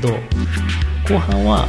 [0.00, 0.14] けど
[1.08, 1.66] 後半は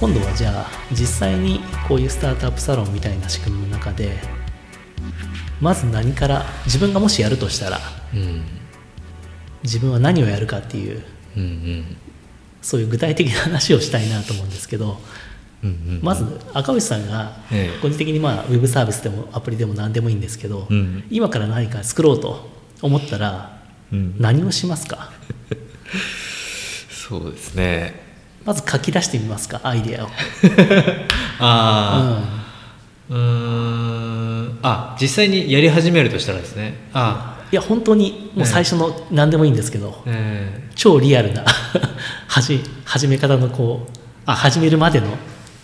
[0.00, 4.12] 今度はじゃあ実際にこういうスタートアップサロンみたいな仕組みの中で
[5.60, 7.78] まず何から自分がもしやるとしたら
[8.14, 8.42] うん
[9.62, 11.02] 自分は何をやるかっていう
[11.36, 11.96] うんうん
[12.62, 14.98] そういう具体的な話をしたいなと思うんですけど
[15.62, 17.80] うんうんまず赤星さんがええ。
[17.80, 21.04] 個人的にまあウェブサービスでもアプリでも何でもいいんですけど、うん。
[21.10, 22.48] 今から何か作ろうと
[22.82, 24.14] 思ったらうん。
[24.20, 25.10] 何をしますか？
[27.08, 27.94] そうですね。
[28.44, 30.08] まず書き出してみますかアイデアを、
[31.40, 32.22] ああ
[33.10, 34.58] うーん。
[34.62, 36.74] あ実際にやり始めるとしたらですね。
[36.92, 37.36] あ。
[37.52, 40.70] いや本当にもう最初の何でもいいんですけど、ええ。
[40.74, 41.44] 超リアルな
[42.26, 45.06] 始始め方のこうあ始めるまでの。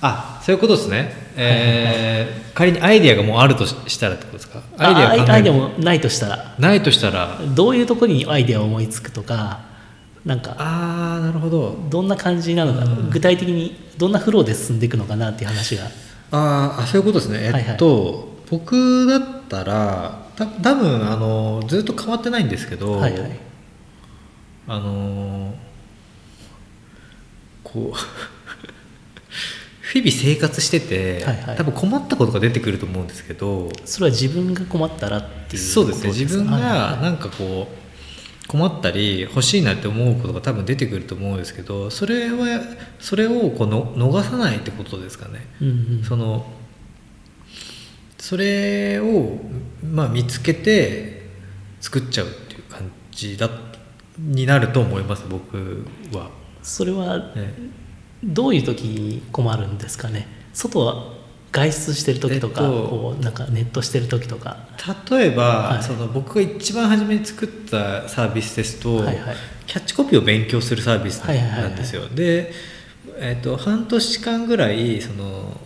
[0.00, 4.60] あそういうことですね、えー仮にアイデアがもうあるとししたらってことですか？
[4.76, 6.54] アイデア考えアもないとしたら。
[6.58, 7.38] ないとしたら。
[7.54, 9.71] どういうところにアイデアを思いつくとか
[10.24, 11.76] なんかああなるほど。
[11.90, 13.10] どんな感じなのか、うん。
[13.10, 15.84] 具体的にどんなフローで進んでいくのかなっていう話が。
[16.30, 17.52] あーあそういうことですね。
[17.54, 23.38] えっと、僕だったらた多分あのずっと変わってないんですけど、はいはい。
[24.68, 25.54] あの
[27.64, 27.98] こう
[29.92, 31.56] 日々生活してて、はいはい。
[31.56, 36.10] 多分困ったことが出てくると思うんですけどそれは自分が困ったらっていうそうですね。
[36.10, 36.80] 自分はいはいはい。
[36.92, 37.81] がなんかこう
[38.52, 42.60] 困ったり欲しいなって思うことが多分出てくると思うんですけどそれは
[42.98, 45.46] それをこうの逃さないってことですかね。
[45.62, 46.44] うんうんその
[48.18, 49.38] それを、
[49.82, 51.28] まあ、見つけて
[51.80, 53.50] 作っちゃうっていう感じだ
[54.16, 56.30] になると思います僕は。
[56.62, 57.54] それはね
[58.22, 61.14] どういう時に困るんですかね外は
[61.52, 64.56] 外出してる時とか、えっとこうなんかネットしてる時とか。
[65.10, 65.82] 例えば、はい。
[65.82, 69.16] その僕が一番初めに作ったサービスですと、はいはい。
[69.66, 71.70] キャッチコピーを勉強するサービスはいはいはいはい。
[71.70, 72.08] なんですよ。
[72.08, 72.52] で、
[73.18, 75.56] えっと半年間ぐらいその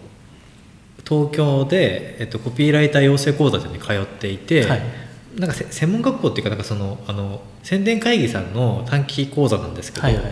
[1.08, 4.82] 東京で、えっとコピーライター養成講座に通っていて、はい。
[5.36, 10.24] なんかせ専門学校っていうかなんかそのあの宣伝会議さんの短期講座なんですけど、はいはい。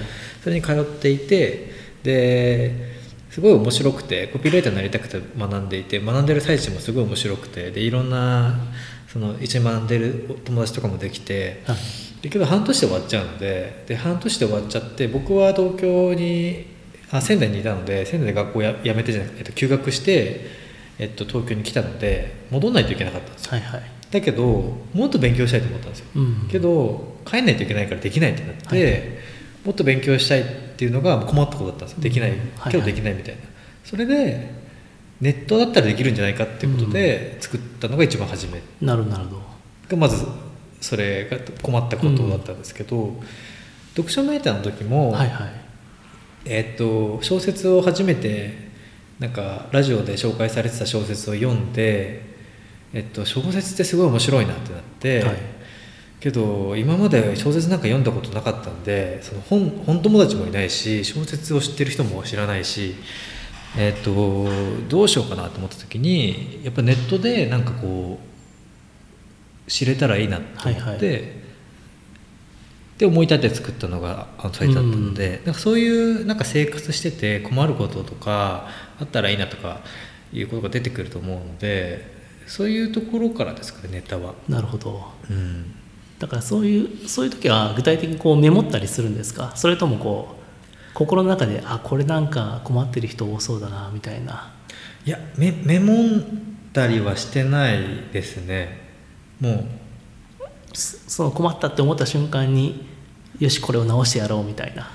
[0.43, 1.71] それに通っていて
[2.03, 2.95] で
[3.35, 8.55] すごい面白くてコピーライターになりたくて学んでいて学んでる最中もすごい面白くてでいろんな
[9.09, 11.77] その一緒に学んでる友達とかもできてはい。
[12.23, 16.65] でけど半年で終わっちゃうのでで半年で終わっちゃって僕は東京に
[17.11, 20.47] あ仙台にいたので仙台で学校や辞めてじゃなくて、えっと、休学して、
[21.01, 23.51] えっと、東京に来たので戻んないといけなかったんですよ。
[23.51, 23.83] はいはい。
[24.13, 24.45] だけど
[24.95, 26.49] もっと勉強したいと思ったんですよ、うん。
[26.49, 29.34] けど帰んないといけないからできないってなって、はい
[29.65, 30.45] もっと勉強したいっ
[30.77, 32.03] ていうのが困ったことだったんですよ。
[32.03, 32.39] できない、うん。
[32.57, 33.41] はいけどできないみたいな、
[33.85, 34.51] それで
[35.21, 38.61] ネットだったらできるんじゃないかっていうことで作ったのが一番初め。
[38.81, 39.43] なるほどなるほど。
[39.89, 40.27] がまず
[40.81, 43.15] それが困ったことだったんですけど、
[43.95, 45.49] 読書メーターの時も、はいはい。
[46.47, 48.65] えーっと小説を初めて
[49.19, 52.23] なんかラジオで紹介されてた小説を読んで、
[52.93, 55.54] えっと、小説ってすごい面白いなってなって、はい
[56.25, 62.95] けど今まで小説なんか読んだことなかったんでその本本友達もいないし小説を知ってる人も知らないし、
[63.77, 64.49] えっと
[64.89, 68.19] どうしようかなと思った時にやっぱネットでなんかこ
[69.67, 70.81] う知れたらいいなと思って。
[70.81, 71.45] はいはい
[72.97, 78.69] で思い立って作ったのがあのサイトだったので、なんかそういうなんか生活してて困ることとか
[79.01, 79.81] あったらいいなとか
[80.33, 82.07] いうことが出てくると思うので
[82.47, 84.35] そういうところからですかねネタは。
[84.49, 85.75] なるほどうん
[86.19, 89.53] だからそういうそういう時は具体的にこうメモったりするんですか？
[89.57, 94.53] それともこう心の中であこれなんか困ってる人多そうだなみたいな。
[95.05, 95.97] いやメメモっ
[96.73, 97.83] たりはしてない
[98.13, 98.81] ですね。
[99.41, 99.65] もう。
[100.73, 102.85] そその困ったって思った瞬間に
[103.39, 104.91] よしこれを直してやろうみたいな。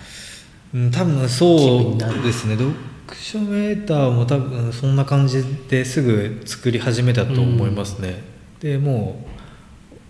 [0.73, 2.57] うん多分そうですね。
[2.57, 2.73] 読
[3.13, 8.21] 書メーターも多分そんな感じですぐ作り始めたと思いますね、
[8.59, 9.38] でもう、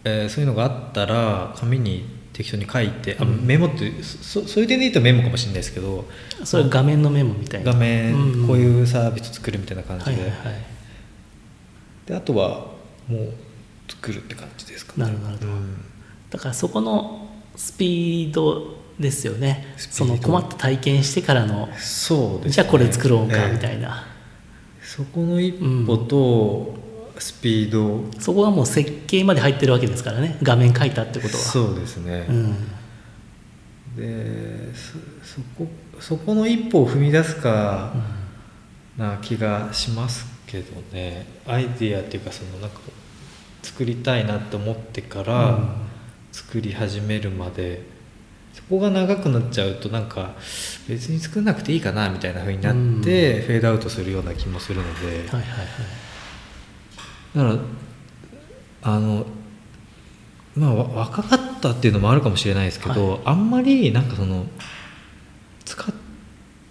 [0.04, 6.06] えーそういうのがあったら紙に適当に書いてあメモってそそういう点で言うとメモかもしれないですけど
[6.46, 7.74] それ画面のメモみたいな。
[7.74, 10.56] 画面、うんこういうサービス作るみたいな感じで,、はいはいはい。
[12.06, 12.68] であとは
[13.08, 13.34] もう
[13.90, 15.04] 作るって感じですかね。
[15.04, 15.84] なるほどうん。
[16.30, 19.74] だからそこのスピードですよね。
[19.78, 22.52] その困った体験してからのそうですね。
[22.52, 24.06] じゃあこれ作ろうかええみたいな、
[24.82, 25.54] そこの一
[25.86, 26.78] 歩と
[27.20, 30.38] スピード、そこはもう設計まで入ってるわけですからね。
[30.42, 31.44] 画面書いたってことは。
[31.44, 32.56] そうですね、うん。
[33.96, 34.94] でそ
[35.24, 35.68] そこ
[36.00, 37.94] そこの一歩を踏み出すか
[38.98, 41.26] な気がしますけどね。
[41.46, 42.80] アイデアっていうかそのなんか
[43.62, 45.90] 作りたいなって思ってからうん。
[46.32, 47.82] 作り始めるまで、
[48.54, 50.36] そこが長くなっちゃうとなんか
[50.88, 53.02] 別に作んなくていいかなみたいな風になって、うん。
[53.02, 55.42] フェードアウトするような気もするので、はいはいはい
[57.36, 57.58] だから
[58.82, 59.26] あの
[60.56, 63.20] まあわ若かったっていうのもあるかもしれないですけど、はい。
[63.26, 64.46] あんまりなんかその
[65.66, 65.94] 使っ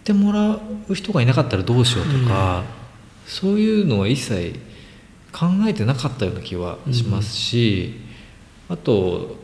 [0.04, 0.58] てもら
[0.88, 2.64] う人がいなかったらどうしようとか、
[3.26, 4.58] そういうのは一切
[5.32, 7.94] 考えてなかったような気はしますし、
[8.68, 9.36] あと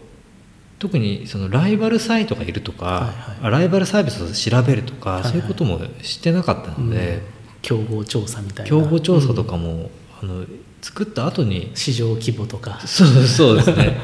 [0.78, 3.14] 特にそのライバルサイトがいるとか、はいはい。
[3.42, 5.32] あライバルサービスを調べるとか、はいはい。
[5.32, 7.22] そういうこともしてなかったので、うん。
[7.62, 8.68] 競合調査みたいな。
[8.68, 9.62] 競合調査とかうん。
[9.62, 9.90] も、
[10.20, 10.44] あの
[10.84, 12.78] 作った後に市場規模とか。
[12.86, 13.96] そうそうですね。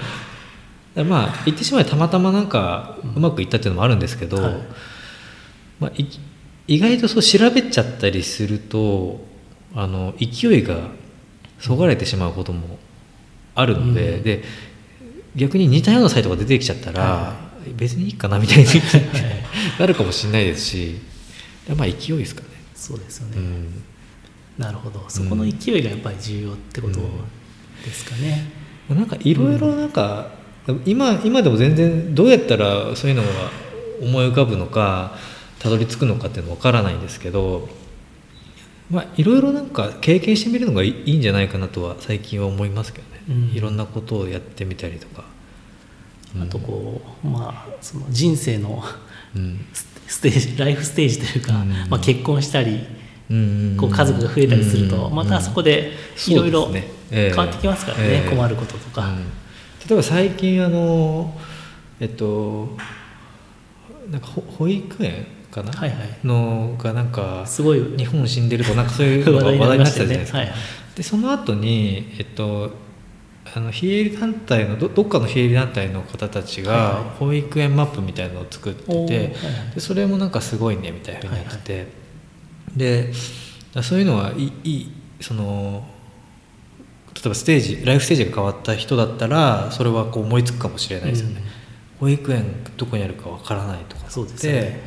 [1.05, 4.55] まあ言ってしまえばたまたまなんかうまくいったっていうのもあるんですけど、はい。
[5.79, 6.07] まあ、い
[6.69, 9.23] 意外とそう調べちゃったりすると
[9.75, 10.89] あの勢いが
[11.59, 12.79] そがれてしまうことも
[13.55, 14.23] あるので,、うん。
[14.23, 14.43] で
[15.37, 17.37] 逆に似たようなサイトが出てきちゃったら、は
[17.77, 18.81] 別にいいかなみたいに はい。
[19.81, 20.97] なるかもしれないですし
[21.77, 22.49] まあ勢いですかね。
[22.75, 23.85] そうですよね、うん
[24.61, 25.03] なるほど。
[25.09, 27.01] そこの勢いがやっぱり重要ってこと
[27.85, 28.53] ですかね、
[28.91, 30.33] なんかいろいろなんか、
[30.85, 33.29] 今今でも全然どうやったらそういうのが
[34.03, 35.17] 思い浮かぶのか
[35.59, 37.69] たどり着くのかっていうのは分からないんですけど
[38.91, 43.57] まあいろいろなんか経験してみるのがいいんじゃないかなとは最近は思いますけどね、うん。
[43.57, 45.25] いろんなことをやってみたりとか、
[46.41, 48.85] あとこうまあその人生の
[49.35, 49.65] うん。
[49.73, 51.71] スステージライフステージというか、うん。
[51.89, 53.00] まあ、結婚したりうん
[53.77, 55.93] こう家族が増えたりするとうんまたそこで
[56.27, 56.69] いろいろ
[57.11, 58.29] 変わってきますからね、ええ。
[58.29, 59.17] 困ることとか、うん。
[59.19, 59.25] 例
[59.93, 61.39] えば最近あの
[62.01, 62.77] えっと
[64.11, 66.19] なんかほ保育園かな、はいはい。
[66.25, 67.97] のがなんかすごい。
[67.97, 70.39] 日本死んでるとなんかそういう のが話題になってたじゃないですか。
[70.39, 70.57] はいはい。
[70.97, 72.73] でその後にえっと
[73.55, 79.35] あの非営利団体のどどっかの非営利団体の方たちはいはが保育園マップみたいのを作ってて、はいはい。
[79.77, 82.01] でそれもなんかすごいねみたいなふうになってて、
[82.77, 83.13] で
[83.83, 85.85] そういうのはいいその
[87.15, 91.43] 例えばステージライフステージが変わった人だったらそれはこう思いつくかもしれないですよね、
[91.99, 92.47] 保育園
[92.77, 94.81] どこにあるかわからないとかそうですよね。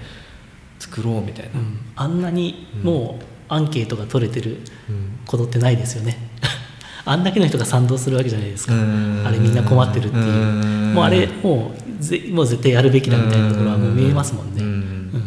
[0.80, 1.80] 作ろうみたいな、うん。
[1.96, 4.60] あんなにもうアンケートが取れてる
[4.90, 6.18] うんことってないですよね。
[7.06, 8.74] あんだけの人が賛同するわけじゃないですか。
[8.74, 9.24] うん。
[9.26, 10.24] あれみんな困ってるっていう。
[10.24, 10.28] う
[10.92, 10.94] ん。
[10.94, 14.62] もうあれもうぜもう絶対やるべきだみたいなところはもう見えますもんね。
[14.62, 14.68] うん。
[14.68, 15.12] うん。
[15.14, 15.22] そっ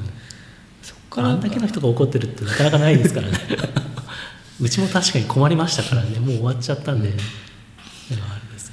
[1.17, 3.39] からだけの人が怒ってるってなかなかないですからね。
[4.61, 6.19] うちも確かに困りましたからね。
[6.19, 7.23] もう終わっちゃったんで、でも
[8.31, 8.71] あれです。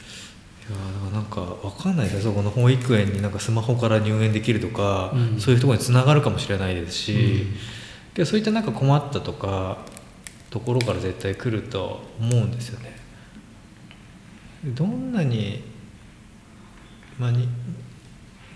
[0.67, 2.31] けいやなんかわかんないですよ。
[2.31, 5.39] そこの保育園になんかスマホから入園できるとか、うん。
[5.39, 7.47] そういうところにつながるかもしれないですし、
[8.17, 8.25] うん。
[8.25, 9.79] そういったなんか困ったとか
[10.49, 12.95] ところから絶対来ると思うんですよね。
[14.65, 15.63] どんなに,、
[17.19, 17.49] まあに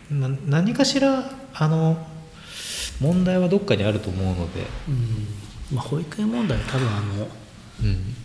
[0.10, 2.07] まあ、何かしらあの
[3.00, 5.76] 問題はどっかにあると思うので、ど、うん。
[5.76, 7.28] まあ、保育園問題は多分あの
[7.84, 8.16] うん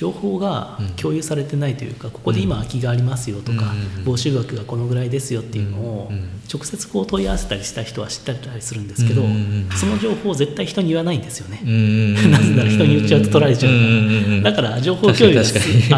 [0.00, 0.86] 情報がうん。
[1.00, 6.12] 共有されてないというか、ここで今空きがありますよとか、募集額がこのぐらいですよっていうのを
[6.52, 9.22] 直接こう問い合わせたりした人は知ったりするんですけど、
[9.76, 11.60] その情報を絶対人に言わないんですよね。
[12.30, 13.72] ななぜなら人に言っちゃうと取られちゃう
[14.42, 15.42] から、だから情報共有あ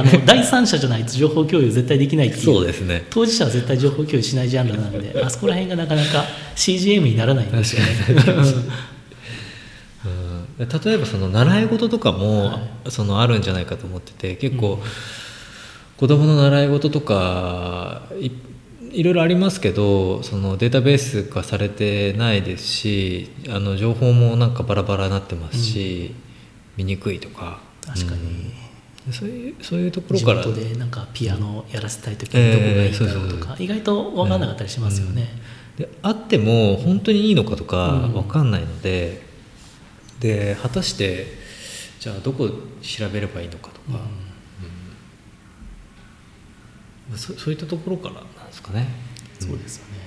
[0.03, 2.45] の第三者じゃないと情報共有絶対できないっていう。
[2.45, 3.05] そうですね。
[3.11, 7.89] 当事者は絶対情報共有しないジャンルなんであそこら辺がなかなか CGM にならないんですよね。
[10.59, 14.79] うん例えばその習い事とかも、はそのあるんじゃないかと思ってて結構、
[15.97, 18.31] 子供の習い事とかい
[18.93, 26.15] いろいろありますけどそのデータベース化されてないですしあの情報もなんかバラバラになってますし、
[26.77, 27.61] 見にくいとか。
[27.87, 28.53] 確かに、
[29.07, 29.13] うん。
[29.13, 35.29] そういうそういうところ地から元でなんかピアノやらせたい時にどこがいいんだろうとか意外と分からなかったりしますよね。
[35.77, 38.13] であっても本当にいいのかとかうん。
[38.13, 39.22] 分かんないので、
[40.23, 41.27] で果たして
[41.99, 42.49] じゃあどこ
[42.81, 43.95] 調べればいいのかとか、うん。
[43.95, 44.01] うん。
[47.11, 48.87] まあそそういったところからなんですかね。
[49.41, 49.99] そうですよね。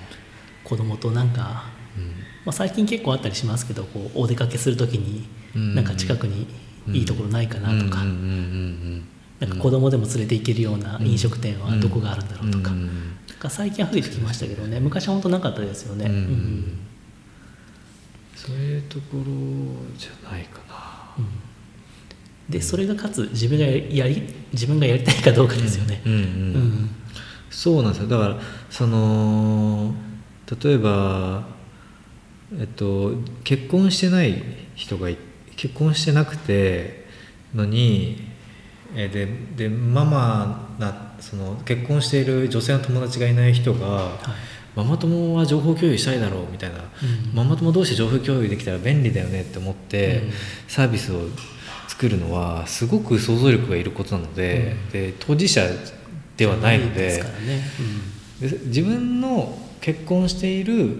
[0.64, 1.66] 子供となんか、
[1.98, 2.08] うん。
[2.46, 6.48] まあ、最近結構あったりしますけどこうお出かけする時にうんなんか近くに
[6.94, 8.32] いいところないかなとか、うんうんうんう
[9.02, 9.08] ん
[9.38, 12.86] なんか子供でも連れて行けるような飲食店はどこがあるんだろうとか,、うんうん
[13.28, 14.80] なんか最近は増えてきましたけどね。
[14.80, 16.06] 昔は本当なかったですよね。
[16.06, 16.78] うん
[18.96, 19.24] ところ
[19.98, 21.16] じゃないかな。
[21.18, 21.28] うん。
[22.50, 24.24] でそれがかつ自分がやり
[24.54, 26.02] 自分がやりたいかどうかですよね。
[26.06, 26.90] うんうんうん。
[27.50, 28.08] そうなんですよ。
[28.08, 29.94] だからその
[30.64, 31.46] 例えば、
[32.58, 34.42] えっと、結婚してない
[34.76, 35.18] 人がい
[35.58, 37.06] 結婚してなくて
[37.54, 38.30] のに
[38.96, 47.36] えーででママなその結婚している女性の友達がいない人が、はいママ友は情報共有したいだろうみたいな、うん。
[47.36, 50.32] ママ友同士情報共有できたら便利だよねって思って、うん。
[50.68, 51.28] サービスを
[51.88, 54.90] 作るのはすごく想像力がいることなので,、うん。
[54.92, 55.62] で当事者
[56.38, 57.64] ではないのでね、
[58.42, 60.98] で自分の結婚している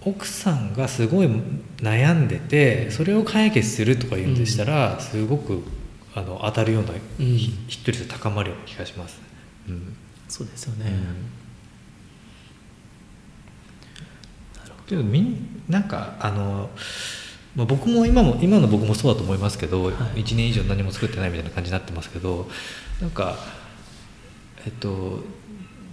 [0.00, 1.28] 奥さんがすごい
[1.78, 5.62] 悩んでてそれを解決するとか言うんでしたら、すごく
[6.14, 7.26] あの当たるような、うん。
[7.36, 9.20] ひ一人で高まるような気がします。
[9.68, 9.94] うん。
[10.28, 10.94] そうですよね、うん
[14.60, 16.70] なるほけどみんなんかあの、
[17.54, 19.94] まあ、僕も今も今の僕もそうだと思いますけど、はい。
[20.22, 22.48] 1年以上何も作ってないみたいな感じになってますけど
[23.00, 23.36] なんか
[24.64, 25.20] えっと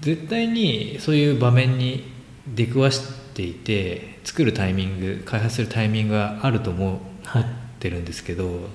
[0.01, 2.03] 絶対にそういう場面に
[2.47, 3.01] 出くわし
[3.33, 7.45] ていて作るタイミング開発するタイミングがあると思うはっ
[7.79, 8.69] てるんですけど、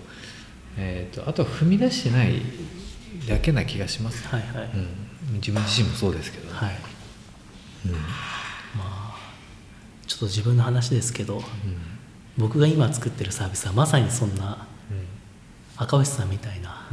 [0.77, 2.43] えっとあとは踏み出してない
[3.29, 4.77] だけな気がします、はいはい、う
[5.33, 6.71] ん、自分自身もそうですけど、はい。
[7.87, 7.93] うん。
[7.93, 8.40] まあ
[10.11, 11.43] ちょっと自分の話ですけどうん
[12.37, 15.07] 僕が今作ってるサービスはまさにそんなうん。
[15.77, 16.89] 赤星さんみたいな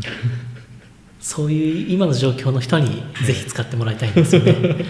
[1.20, 4.86] そういう今の状況の人にぜひ使ってもらいたいんですよね。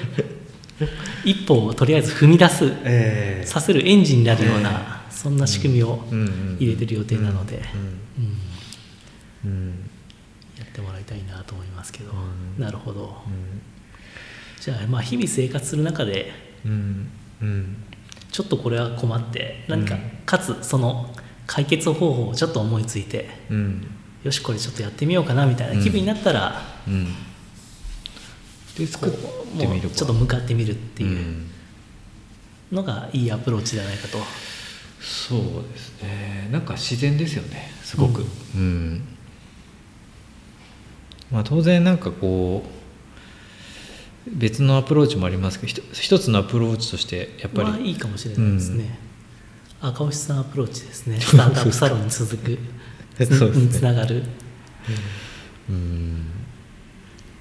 [1.24, 3.46] 一歩をとりあえず踏み出すええ。
[3.46, 6.20] させるエンジンになるような、そんな仕組みをうん。
[6.20, 6.58] うん。
[6.60, 7.62] 入れてる予定なので、
[9.46, 9.50] うん。
[9.50, 9.52] うん。
[9.52, 9.90] うん。
[10.58, 12.64] やってもらいたいなと思いますけど、うん。
[12.64, 13.18] なるほど。
[14.60, 16.32] じゃあまあ日々生活する中で
[16.66, 17.10] うん。
[17.42, 17.87] うん
[18.38, 20.02] ちょっとこれは困って何か、うん。
[20.24, 21.10] かつその
[21.48, 23.88] 解決方法をちょっと思いついてうん。
[24.22, 27.06] よしこれちょっとやってみようかなみたいな気分になったら、うん。
[28.78, 29.12] でこ作っ
[29.56, 31.50] うてみるちょっと向かってみるっていううん。
[32.74, 34.20] のがいいアプローチじゃないかと、
[35.02, 35.40] そう
[35.74, 36.50] ですね。
[36.52, 38.24] なんか自然ですよねすごく。
[38.56, 39.02] うん、
[41.32, 42.77] まあ当然なんかこう
[44.34, 49.00] 別のアプローチもありますけど一つのアプローチとしてやっぱり、まあいいかもしれないですね、
[49.82, 51.20] 赤星さんアプローチですね。
[51.20, 52.58] スタートアップサロンに続く。
[53.26, 53.64] そうですね。
[53.64, 54.24] につながる。
[55.70, 56.26] うん。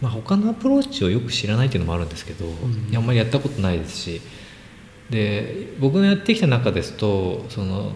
[0.01, 2.97] まあ、他のアプローチをよく知らないっていうのもあるんですけど、ん。
[2.97, 4.21] あんまりやったことないですし。
[5.11, 7.93] で僕のやってきた中ですとその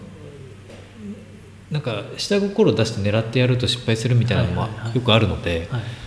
[1.71, 4.95] なんか下心出して狙ってやると失敗するみたいなのもはいはいはい。
[4.97, 5.81] よくあるので、はい。
[5.81, 6.00] やっ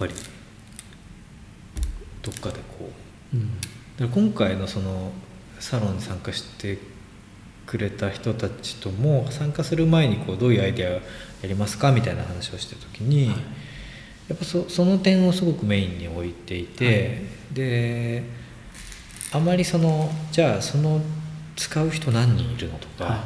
[0.00, 0.14] ぱり
[2.22, 2.90] どっかでこ
[3.32, 3.36] う。
[3.36, 3.60] うん。
[3.60, 5.12] だから今回のその
[5.60, 6.78] サロンに参加して
[7.66, 11.00] くれた人たちとも参加する前にこうどういうアイデアや
[11.44, 11.92] りますか？
[11.92, 13.36] みたいな話をしてる時に、はい。
[14.28, 18.24] やっぱそその点をすごくメインに置いていて、で
[19.32, 21.00] あまりそのじゃあその
[21.56, 23.24] 使う人何人いるのとか、、は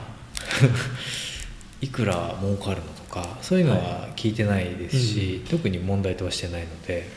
[1.80, 1.88] い。
[1.88, 7.08] くら儲かるのとかそういうのは聞いてないですし、特に問題とはしてないので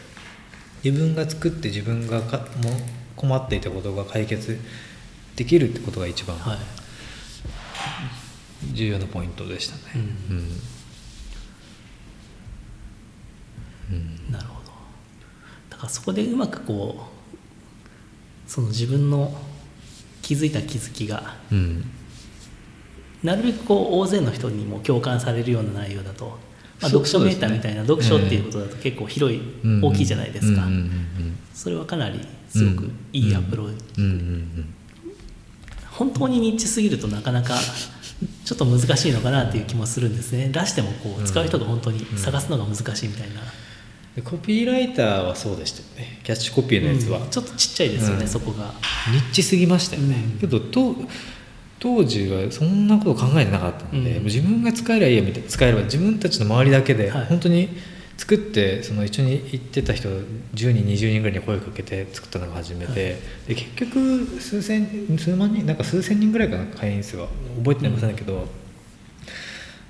[0.83, 2.69] 自分が作って自分がかも
[3.15, 4.59] 困っていたことが解決
[5.35, 6.57] できるってことが一番はい。
[8.73, 9.81] 重要なポイントでしたね。
[10.29, 10.37] うん。
[10.37, 10.61] うん。
[13.91, 14.31] うん。
[14.31, 14.71] なるほど。
[15.69, 17.07] だからそこでうまくこ
[18.45, 19.35] うその自分の
[20.21, 21.91] 気づいた気づきがうん
[23.24, 26.38] なるべくこう大勢の人にも共感されるような内容だと、
[26.79, 29.41] まあ、読書メーターみたいな読書っていうことだと結構広い、
[29.81, 30.63] 大きいじゃないですか、
[31.53, 32.19] それはかなり
[32.50, 34.01] すごくいいアプローチ、
[35.91, 37.55] 本当にニッチすぎるとなかなか
[38.45, 40.50] ちょっと難しいのかなっていう気もするんですね。
[40.50, 43.41] 出してもこう使う人が本当に探すのが難しいみたいな、
[44.15, 46.19] でコピーライターはそうでしたよね。
[46.24, 47.29] キャッチコピーのやつは、うん。
[47.29, 48.27] ちょっとちっちゃいですよね、うん。
[48.27, 48.74] そこが。
[49.12, 50.39] ニッチすぎましたよね、うん。
[50.39, 50.95] けどと
[51.79, 54.24] 当時はそんなこと考えてなかったので、うん。
[54.25, 57.25] 自分が使えりゃいいやみたいな使えれば自分たちの周りだけで、はい。
[57.25, 57.69] 本当に
[58.17, 62.96] 作ってその一緒に行ってた人10人20人ぐらいに声かけて作ったのが初めて、はい。
[63.48, 67.27] で結局数千数万人なんか数千人ぐらいかな会員数は。
[67.60, 68.48] 覚えてませんけど、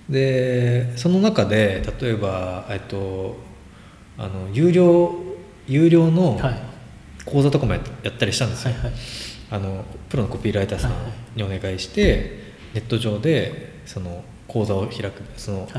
[0.09, 3.37] でその中で例えば、えっと、
[4.17, 5.13] あの有料
[5.67, 6.63] 有料のはい。
[7.25, 8.93] 講座とかもややったりしたんですよ、はいはい
[9.49, 10.91] あのプロのコピーライターさん
[11.35, 12.39] にお願いして、
[12.73, 15.69] ネット上でその講座を開くその、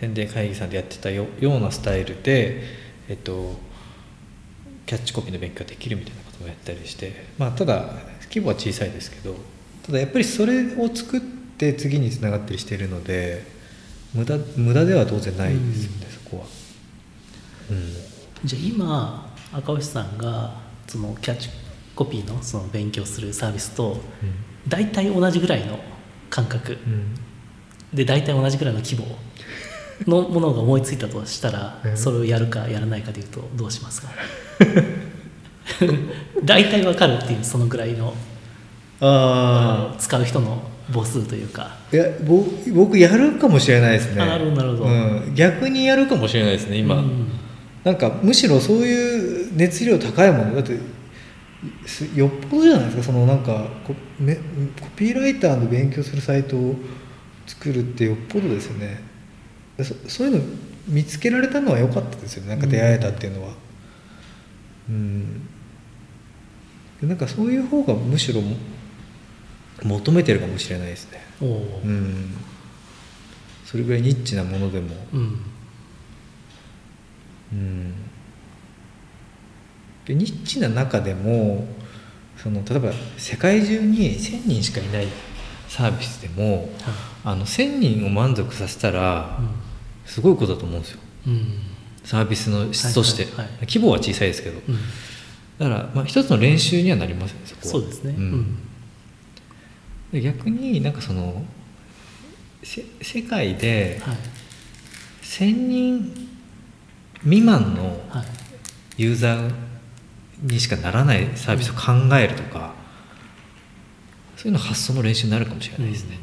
[0.00, 2.62] 宣伝会議さんでやってたよようなスタイルで、
[3.08, 3.54] えっと、
[4.86, 7.94] キャッチコピーの勉強ができるみたいなこともやったりして、まあ、ただ
[8.28, 9.34] 規模は小さいですけど
[9.86, 13.46] ただやっぱりそれを作って次につながったりしているので
[14.12, 16.44] 無駄無駄では当然ないですよね、そこは。
[17.70, 17.92] うん。
[18.44, 20.54] じゃあ今赤星さんが
[20.86, 21.48] そのキャッチ
[21.94, 24.00] コピーのその勉強するサービスと
[24.68, 25.78] 大体同じぐらいの
[26.30, 26.72] 感覚。
[26.72, 27.14] うん。
[27.92, 29.06] で大体同じぐらいの規模
[30.06, 31.96] のものが思いついたとしたらうん。
[31.96, 34.08] それをやるかやらないかでいうとどうしますか？
[36.44, 38.14] 大体わかるっていうそのぐらいの
[39.00, 41.76] あ使う人の母数というか。
[41.92, 44.22] あいやぼ僕やるかもしれないですね。
[44.22, 44.84] あなるほどなるほど。
[44.84, 44.88] う
[45.30, 47.28] ん、逆にやるかもしれないですね今、うん。
[47.84, 50.80] なんかむしろそういう熱量高いものだってす
[52.14, 54.40] よっぽどじゃないですかそのなんかコめコ
[54.96, 56.76] ピーライターの勉強するサイトを
[57.46, 59.00] 作るってよっぽどですよね。
[59.78, 60.44] そそういうの
[60.88, 62.50] 見つけられたのは良かったですよね。
[62.50, 63.54] なんか出会えたっていうのは。
[64.88, 65.48] うん。
[67.00, 68.56] でなんかそういう方がむしろも
[69.82, 71.20] 求めてるかもしれないですね。
[71.40, 71.44] う、
[71.88, 72.34] ん。
[73.64, 74.94] それぐらいニッチなものでも。
[75.12, 75.40] うん。
[77.52, 78.03] うん
[80.06, 81.66] でニッチな中でも
[82.36, 85.06] その例えば世界中に1,000人しかいない
[85.68, 86.68] サービスでも
[87.24, 89.38] あの1,000人を満足させたら
[90.04, 91.00] すごいことだと思うんですよ。
[91.26, 91.58] うん。
[92.04, 93.56] サービスの質として、はいはいはい。
[93.60, 94.60] 規模は小さいですけど。
[94.68, 94.76] うん。
[95.58, 97.70] だから、まあ、一つの練習にはなりますよねそこは。
[97.72, 98.12] そうですね。
[98.12, 98.16] ん。
[98.16, 98.58] うん。
[100.12, 101.42] で逆になんかその
[102.62, 104.16] せ世界ではい。
[105.22, 106.28] 1,000人
[107.22, 108.24] 未満のはい。
[108.96, 109.50] ユーザー
[110.44, 112.74] にしかならないサービスを考えるとか、
[114.36, 116.18] そういうの発想の練習になるかもしれないですね、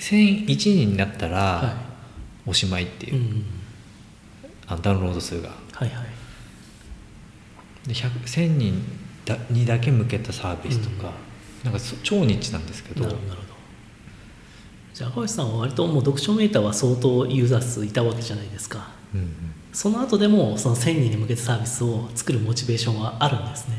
[0.00, 1.76] 1001人になったらは
[2.46, 3.44] おしまいっていう、いうん
[4.66, 5.50] あのダウンロード数が。
[5.72, 7.88] はいはい。
[7.88, 8.82] で100 1000人
[9.24, 11.12] だにだけ向けたサービスとか、
[11.62, 13.36] なんかそ超ニッチなんですけどなるほど。
[14.94, 18.88] じゃあ赤星さんは割ともう読書メーターは相当ユーザー数いたわけじゃないですか。
[19.14, 19.28] うんうん
[19.76, 23.74] その後でもその1000人に向けたサービスを作るモチベーションはあるんですね。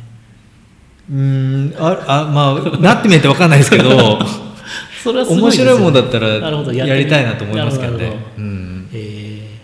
[1.09, 4.19] うーんああまあなってみないと分かんないですけど
[5.03, 8.15] それはすごい面白いもんだったらやりたいなと思いますけどね。
[8.37, 8.89] うん。
[8.93, 9.57] え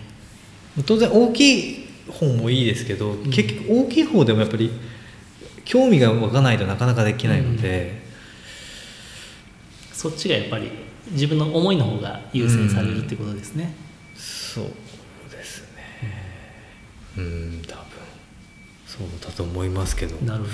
[0.87, 4.71] 当然大きい方もいいですけど、結局大きい方でもやっぱり
[5.65, 10.71] 興味が湧かないとなかなかできないので、ーそっちがやっぱり
[11.11, 13.75] 自分の思いの方が優先されるってことですね、
[14.15, 14.82] そうですね
[17.17, 17.83] うん多分
[18.85, 20.15] そうだと思いますけど。
[20.25, 20.53] なるほど。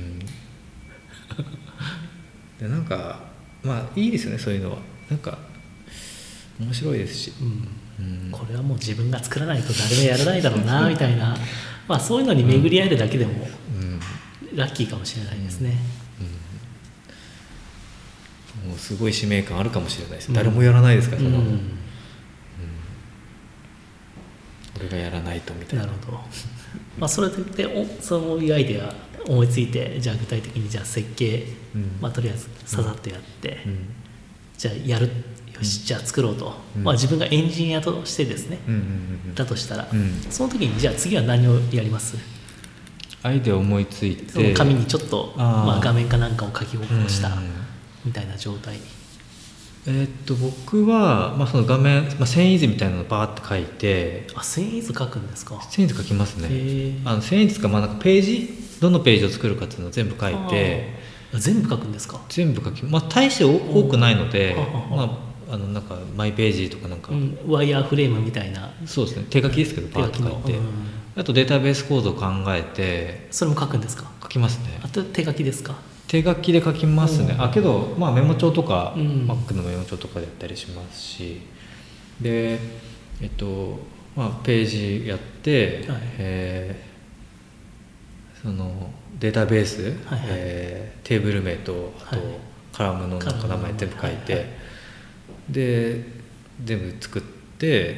[0.00, 0.18] な
[1.38, 1.72] る
[2.60, 3.20] でなんか
[3.62, 4.78] まあいいですよねそういうのは。
[5.10, 5.38] なんか
[6.58, 7.32] 面白いですし。
[7.40, 7.68] うん。
[8.04, 8.30] うん。
[8.30, 11.36] これはもう自分が作らないと誰もやらないだろうな みたいな、
[11.88, 13.32] まあ、そういうのに巡り合えるだけでも
[13.80, 14.00] うん。
[14.56, 15.78] ラッキーかもしれないですね、
[18.66, 20.34] もうすごい使命感あるかもしれないです、うん。
[20.34, 21.32] 誰もやらないですからうん。
[21.32, 21.46] その
[24.78, 25.86] 俺がやらないとみたいな。
[25.86, 26.18] なるほど、
[26.98, 28.94] まあ、それでおそういうアイデア
[29.28, 31.98] 思いついてじゃあ具体的にじゃあ設計、うん。
[32.00, 33.88] まあ、とりあえずささっとやって、うん。
[34.56, 35.10] じゃあやる
[35.54, 36.84] よし、じゃあ作ろうと、うん。
[36.84, 38.88] まあ、自分がエンジニアとしてですね、うんうんうんう
[39.30, 39.34] ん。
[39.34, 40.20] だとしたら、うん。
[40.30, 42.16] その時にじゃあ次は何をやります？
[43.22, 47.50] アイデア思いついてその紙にちょっとまあ、画面かなんかを書き起こしたうん。
[48.04, 48.80] みたいな状態に、
[49.86, 55.60] えーっと僕は、まあ、その画面、まあ、繊維図みたいなのをバーって書いてあ繊維図書くんですか？
[55.70, 57.00] 繊維図書きますね。
[57.04, 58.62] あの繊維図かまあなんかページ？
[58.80, 60.94] どのページを作るかっていうのを全部書いて
[61.34, 64.56] 全部書くんですか、全部書きまあ大してお多くないので
[64.90, 65.04] ま
[65.48, 68.72] ああのなんかマイページとかなんか、うん、ワイヤーフレームみたいな。
[68.86, 69.26] そうですね。
[69.30, 70.64] 手書きですけど手パーッと書いて、うん。
[71.14, 74.10] あとデータベース構造を考えてそれも書くんですか？
[74.22, 74.80] 書きますね。
[74.82, 75.76] あと手書きですか？
[76.12, 77.32] 手書きで書きますね。
[77.32, 77.42] うん。
[77.42, 79.26] あけど、まあ、メモ帳とか、うん。
[79.26, 81.40] Mac のメモ帳とかでやったりしますし。
[82.20, 82.58] で
[83.22, 83.80] えっと
[84.14, 86.00] まあページやって、はい。
[86.18, 86.92] えー
[88.42, 90.28] そのデータベース、はいはい。
[90.28, 92.26] えーテーブル名とあと、はい。
[92.74, 94.52] カラムのなんか名前全部書いて、はいはい
[95.48, 96.04] で
[96.62, 97.22] 全部作っ
[97.58, 97.96] て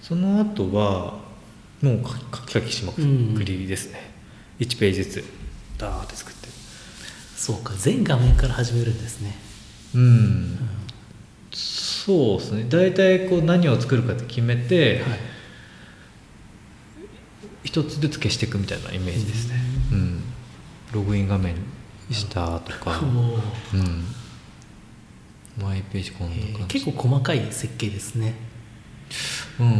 [0.00, 1.20] その後は
[1.82, 4.00] もう書き書きしまくりですね、
[4.58, 5.24] 1ページずつ
[5.78, 6.31] ダーって作って
[7.42, 9.34] そうか全画面から始めるんですね、
[9.96, 10.58] うん、
[11.50, 12.66] そうですね。
[12.68, 15.18] 大体こう何を作るかって決めて、はい。
[17.64, 19.56] 一つずつ消していくみたいなイメージですね、
[19.90, 20.22] うん。
[20.92, 21.56] ログイン画面
[22.12, 23.40] したとか、 もう。
[23.76, 24.04] うん、
[25.60, 28.34] マイページこんなえー感じ、結構細かい設計ですね。
[29.58, 29.70] うん、ん。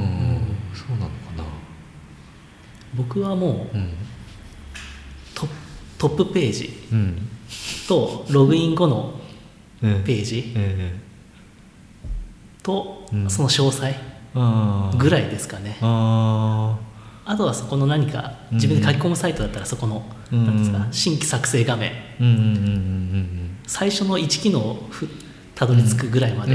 [0.75, 1.45] そうなのかな。
[2.97, 3.91] 僕はもううん。
[3.91, 3.97] ト
[6.03, 7.29] トップページうん。
[7.87, 9.15] とログイン後の
[9.81, 10.03] うん。
[10.03, 10.99] ページえ
[12.61, 13.31] とうん。
[13.31, 13.95] その詳細
[14.99, 15.77] ぐらいですかね。
[15.81, 16.77] あ
[17.37, 20.45] とはそこの何か自分で書き込むサイトだったらそこの、うん。
[20.45, 21.93] なんですか新規作成画面。
[23.69, 25.09] 最初の1機能ふ
[25.55, 26.55] たどり着くぐらいまで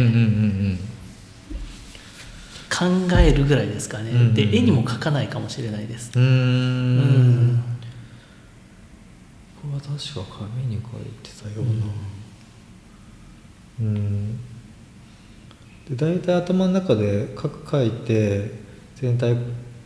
[2.69, 2.85] 考
[3.17, 7.76] えるぐらいですかね、で絵にも描かないかもしれないです、うん
[9.73, 9.95] は確
[10.27, 11.71] か紙に書いてたような。
[13.79, 14.39] うん。
[15.89, 18.51] で大体頭の中で書く書いて
[18.95, 19.33] 全体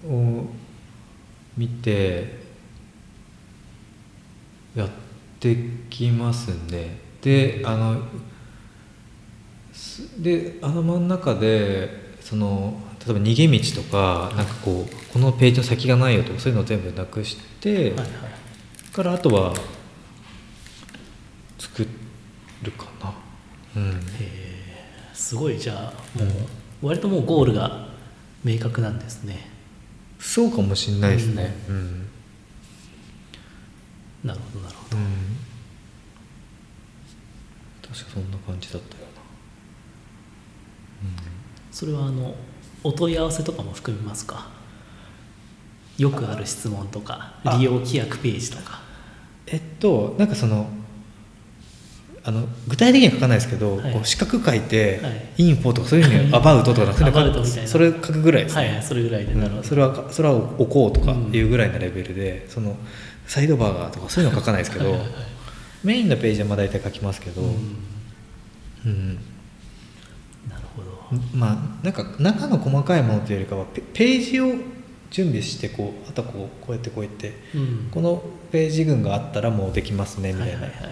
[0.07, 0.45] を
[1.57, 2.39] 見て
[4.75, 4.89] やっ
[5.39, 5.55] て
[5.89, 6.89] きますんで
[7.21, 8.01] であの
[9.73, 18.40] すで頭の中でその例えば逃げ道とかなんかこうこのページの先がないよとかそういうのを全部なくして、はいはい
[18.93, 19.53] からあとは
[21.57, 21.87] 作
[22.63, 23.13] るかな。
[23.75, 23.91] うん。
[23.91, 25.57] へーすごい。
[25.57, 26.25] じゃあも
[26.83, 27.87] う割ともうゴールが
[28.43, 29.49] 明確なんですね。
[30.19, 31.55] そうかもしれないですね。
[31.67, 32.07] うん、
[34.23, 34.97] なるほどなるほど。
[34.97, 35.37] うん。
[37.81, 39.01] 確かそんな感じだったよ
[41.71, 42.35] それはあの
[42.83, 44.49] お問い合わせとかも含みますか？
[46.01, 47.57] よくある質問とかあ。
[47.57, 48.71] 利用規約ページとか。
[48.71, 48.79] な
[49.47, 50.67] えっとなんかその
[52.23, 53.93] あの具体的には書かないですけど、はい。
[53.93, 55.25] こう四角書いて、はい。
[55.37, 59.63] インフォとかそういうふうにアバウトとかそういうのアバウトみたいなそれ書くぐらいですね、はいはいそれぐらいでなるほど、うん。
[59.63, 62.77] それはそれは置こうとかいうぐらいのレベルで、その
[63.27, 65.01] サイドバーガーとかそういうの書かないですけどはい
[65.83, 67.49] メインのページはまあ大体書きますけど、うん。
[68.85, 69.15] うん。
[70.47, 70.91] なるほど。
[71.33, 74.53] まあなんか中の細かいものというよりかはペページを
[75.11, 77.89] 準備してこうあとはこうこうやってこうやってうん。
[77.91, 80.79] このページ群があったらもうできますねみたいな、はいはいはい。
[80.81, 80.89] か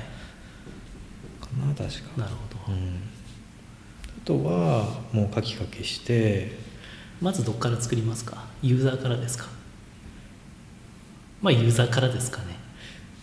[1.66, 2.22] な確か。
[2.22, 3.02] なるほど、うん、
[4.06, 6.70] あとはもう書き書きして。
[7.22, 8.46] まずどこから作りますか？
[8.62, 9.48] ユーザーからですか？
[11.42, 12.56] まあユーザーからですかね。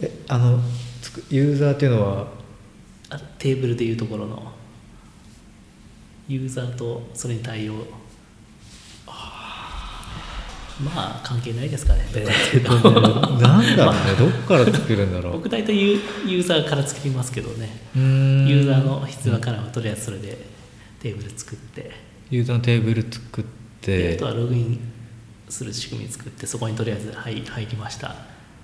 [0.01, 0.61] えあの
[1.01, 2.27] つくユーザーっていうのは？
[3.09, 4.53] あテーブルでいうところの。
[6.29, 7.87] ユーザーとそれに対応
[10.85, 13.01] まあ関係ないですかね、どっかえっとね
[13.41, 14.01] なんだろうね。
[14.19, 15.33] どっから作るんだろう。
[15.35, 17.71] 僕大体ユーユーザーから作りますけどね。
[17.95, 20.37] ユーザーの必要からはとりあえずそれで
[21.01, 21.91] テーブル作って。
[22.31, 23.45] ユーザーのテーブル作っ
[23.81, 24.81] でてあとはログイン
[25.49, 28.15] する仕組み作ってそこにとりあえず入入りました。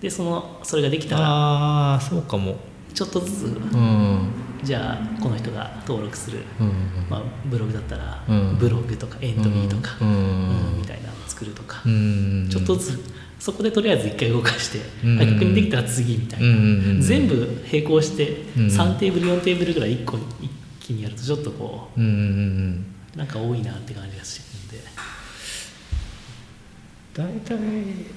[0.00, 2.56] でそのそれができたらああそうかも。
[2.92, 3.48] ちょっとずつう
[3.78, 4.28] ん。
[4.62, 8.58] じゃあこの人が登録する、うんまあ、ブログだったら、うん。
[8.58, 10.08] ブログとかエントリーとか、うん。
[10.08, 24.92] うんみたいな作るとか、うんちょっとずつそこでとりあえず一回動かして、うんはい確認できたら次みたいな、うんうんうん全部並行してうん3テーブル4テーブルぐらい1個に一気にやるとちょっとこうんうんうんうなんか多いなって感じがしてるんで。
[27.14, 27.58] 大体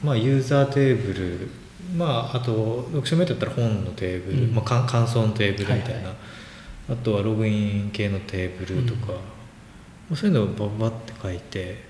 [0.04, 1.50] まあユーザーテーブル
[1.98, 4.56] まああと読書メーターだったら本のテーブル、うん。
[4.56, 6.16] まあ、感想のテーブルみたいな、はいはい。
[6.92, 9.18] あとはログイン系のテーブルとか、うん。
[9.18, 9.22] ま
[10.14, 11.85] あそういうのをババって書いて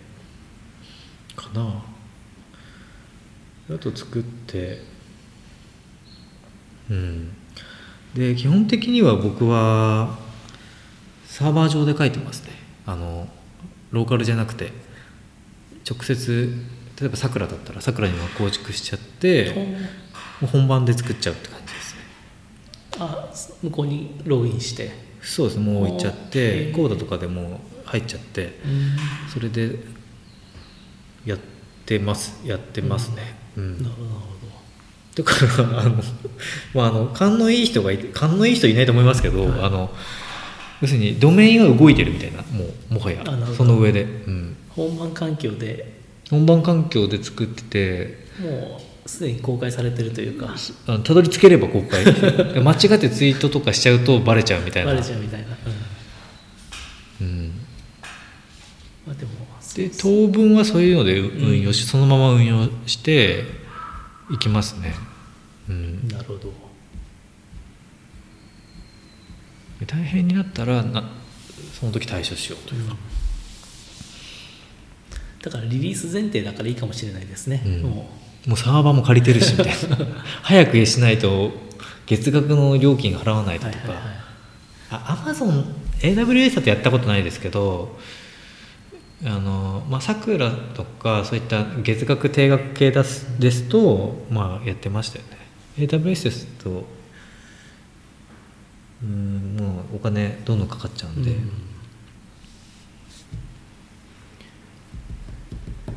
[1.35, 1.83] かな。
[3.73, 4.81] あと作って。
[6.89, 7.33] うん。
[8.13, 10.17] で基本的には僕は
[11.25, 12.51] サーバー上で書いてますね。
[12.85, 13.27] あの
[13.91, 14.71] ローカルじゃなくて。
[15.87, 16.51] 直接
[16.99, 19.53] 例えばさくらだったらさくらにも構築しちゃって
[20.41, 20.47] もう。
[20.47, 22.01] 本番で作っちゃうって感じですね。
[22.99, 24.91] あ向こうにログインして。
[25.21, 25.59] そうです。
[25.59, 28.59] ねもう置いちゃってコードとかでもう入っちゃって。
[28.65, 29.29] うん。
[29.29, 29.79] それで
[31.25, 31.39] やっ
[31.85, 33.35] てますやってますね。
[33.57, 34.35] うん、なるほど
[35.15, 35.95] だからあの
[36.73, 39.61] まああの勘のいい人がいて勘のいい人いないと思いますけど、はい。
[39.63, 39.89] あの
[40.81, 43.23] 要するにドメインが動いてるみたいなもうもはや
[43.55, 45.95] その上で、うん、ど本番環境で。
[46.29, 50.55] 本番環境で作っててもうすでに公開されてるというか。
[51.03, 52.03] たどり着ければ公開。
[52.61, 54.91] 間違ってツイートとかしちゃうとバレちゃうみたいな。
[54.91, 55.85] バレちゃうみたいな、うん
[57.21, 57.51] うん、
[59.07, 59.15] まあ、
[59.75, 63.43] で当分はそういうので運用し、そのまま運用して
[64.31, 64.95] いきますね、
[65.69, 66.53] うん、なるほど。
[69.79, 71.11] で大変になったらな
[71.77, 72.95] その時対処しようというか、
[75.43, 77.81] だからリリース前提だからいいかもしれないですね、うん。
[77.81, 78.09] も
[78.47, 80.23] もうサーバーも借りてるしみたいな。
[80.41, 81.51] 早くしないと
[82.05, 84.25] 月額の料金払わないうととか、はいはいはい
[84.89, 85.65] あアマゾン
[85.99, 87.97] AWS だとやったことないですけど
[89.23, 95.37] あのまあさくらとかそういった月額定額系ですですとまあやってましたよね。
[95.77, 96.85] AWS ですと
[99.03, 101.51] うんもうお金どんどんかかっちゃうんで、うん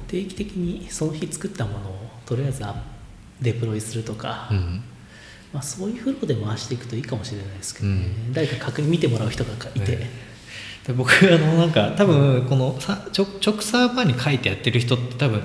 [0.09, 2.74] 定期的にその日作ったものをとりあえずア
[3.40, 4.83] デプロイするとか、うん。
[5.52, 10.28] まあ、そういうフローで回していくといいかもしれないですけどね、誰か確認見てもらう人がいて、ね
[10.87, 15.43] で僕あのなんか多分このさ直直サーバーに書いてやってる人って多分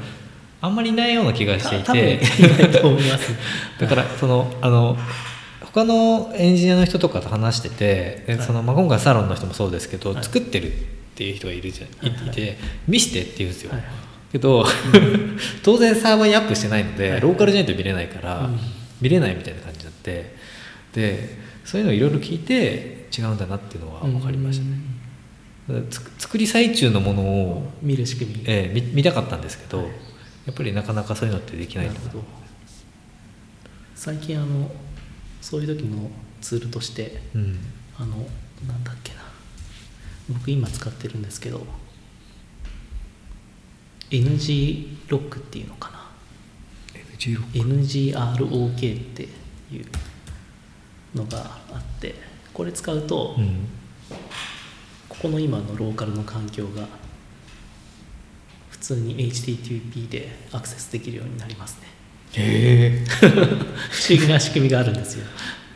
[0.61, 2.21] あんまりいないような気がしていて。
[2.57, 3.31] ないと思います。
[3.79, 4.97] だからそのあの
[5.61, 13.89] 他のエンジニアの人とかと話しててではいその、まあ、今回サロンの人もそうですけど、はい作ってるっていう人がいるじゃん、はいはいいて見してって言うんですよ、はいはい
[14.31, 14.65] けど
[15.61, 18.59] 当然サーバーにアップしてないので、はいローカルじゃないと見れないから、うん。
[19.03, 20.35] 見れないみたいな感じになって
[20.93, 24.92] でそういうのをいろいろ聞いて違うんだなっていうのは分かりましたね、だからつく
[26.19, 29.87] 作り最中のものを、見る仕組み、えー見見たかったんですけど、はい。
[30.45, 32.23] やっぱりなかなかそういうのってできないとなるほど
[33.95, 34.69] 最近あの
[35.41, 37.59] そういう時のツールとしてうん。
[37.97, 38.17] あの
[38.67, 39.21] なんだっけな。
[40.29, 41.65] 僕今使ってるんですけど
[44.09, 46.03] NG ロックっていうのかな。
[47.17, 49.27] NG NGROK ってい
[49.77, 49.85] う
[51.15, 51.37] のが
[51.71, 52.15] あって
[52.53, 53.67] これ使うと、うん
[55.13, 56.87] ここの今のローカルの環境が
[58.69, 61.87] 普通に HTTP でアクセスできるようになりますね。
[62.33, 63.05] へえ。
[63.21, 63.27] 不
[64.09, 65.25] 思議な仕組みがあるんですよ。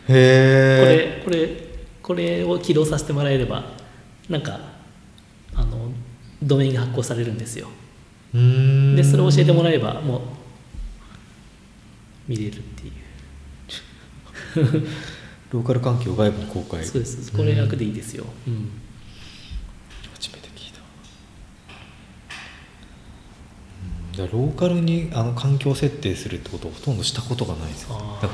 [0.08, 1.22] こへえ。
[1.22, 1.68] れこれ
[2.02, 3.64] これを起動させてもらえれば
[4.28, 4.60] なんか
[5.54, 5.92] あの
[6.42, 7.68] ドメインが発行されるんですよ。
[8.34, 10.22] でそれを教えてもらえばもう
[12.28, 12.92] 見れるっていう。
[15.54, 16.84] ローカル環境外部に公開。
[16.84, 18.72] そうですこれ楽でいいですよ、うん
[20.20, 20.80] 初めて聞いた
[24.22, 28.30] うんだからローカルにあの環境設定するってことをほとんどしたことがないですだから。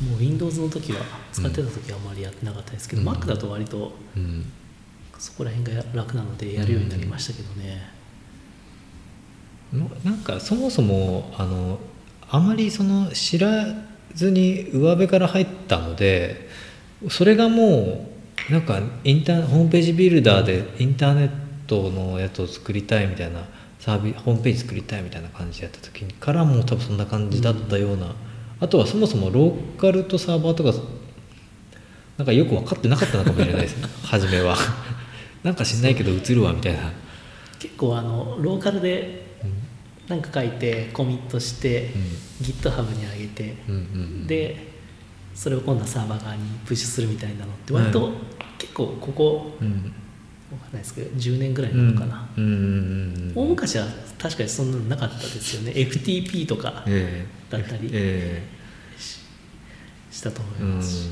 [0.00, 1.00] 僕も Windows の時は
[1.32, 3.08] 使ってた時はあまりやってなかったですけど、うん。
[3.08, 4.52] Mac だと割とうん。
[5.20, 7.90] そこら辺が楽なのでやるようになりましたけどね、
[9.70, 11.78] もなんかそもそもあの
[12.30, 13.66] あまりその知ら
[14.14, 16.48] ずに上辺から入ったので
[17.10, 18.08] それがも
[18.48, 21.30] うなんかインターホームページビルダーでインターネッ
[21.66, 23.44] トのやつを作りたいみたいな
[23.80, 28.14] サービホームページ作りたいみたいな感じでやった時からもう多分そんな感じだったような、
[28.60, 30.72] あとはそもそもローカルとサーバーとか
[32.18, 33.80] なんかよく分かってなかったのかもしれないです。
[33.80, 34.56] ね初めは。
[35.42, 36.92] なんか知んないけど映るわみたいな、
[37.58, 39.38] 結構あのローカルで
[40.06, 41.90] 何か書いてコミットして、
[42.42, 43.82] GitHub に上げて、うんうんう
[44.24, 44.26] ん。
[44.26, 44.68] で
[45.34, 48.12] それを今度はサーバー側にプッシュするみたいなのって割と、はい。
[48.58, 49.68] 結構ここうん。
[49.68, 49.99] わ
[50.56, 53.86] かんないですけど10年ぐらいなのかな、うんうんうん大昔は
[54.18, 55.72] 確かにそんなのなかったですよね。
[55.72, 57.52] FTP とかええ。
[57.52, 58.42] だったりえ
[60.10, 61.04] したと思います。
[61.04, 61.08] し、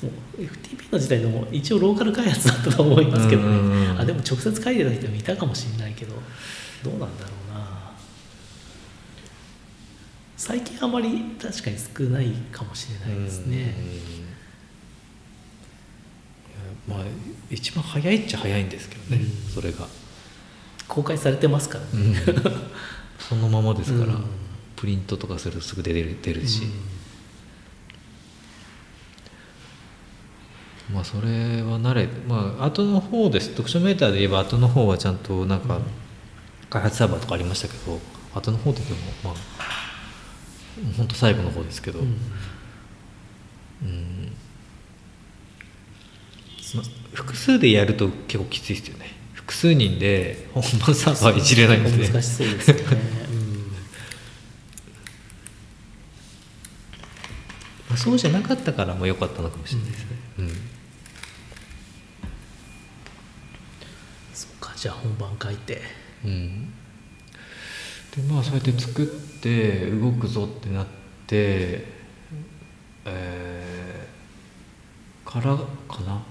[0.00, 6.14] でも FTP の時代でも一応ローカル開発だったと思いますけどね、うんうんうんあでも直接書いてた人もいたかもしれないけど
[6.82, 7.92] どうなんだろうな。
[10.36, 13.74] 最近あまり確かに少ないかもしれないですね、
[16.88, 16.98] まあ
[17.50, 19.52] 一番早いっちゃ早いんですけどね、うん。
[19.52, 19.86] それが、
[20.88, 22.16] 公開されてますからね、
[23.18, 24.24] そのままですから、うん。
[24.76, 26.62] プリントとかするとすぐ出る出るし、
[30.92, 33.50] まあそれは慣れまあ後の方です。
[33.50, 35.80] 読書メーターで言えば後の方はちゃんとなんか
[36.68, 37.98] 開発サーバーとかありましたけど
[38.34, 39.34] 後の方ででもまあ
[40.96, 42.18] 本当最後の方ですけど、うん
[47.12, 49.06] 複数でやると結構きついですよね。
[49.32, 52.08] 複数人で本番サーバーいじれないので。
[52.08, 52.82] 難しそうですよね、
[53.30, 53.72] うん。
[57.88, 60.06] まあそうじゃなかったからも良かったのかもしれないですね、
[60.38, 60.48] うん。
[64.32, 65.82] そうかじゃあ本番書いて。
[66.24, 66.72] うん。
[68.16, 69.06] でまあそうやって作っ
[69.40, 70.86] て動くぞってなっ
[71.26, 71.84] て
[73.04, 75.56] えーから
[75.88, 76.22] かな？